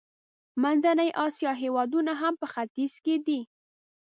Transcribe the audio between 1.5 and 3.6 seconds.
هېوادونه هم په ختیځ کې دي.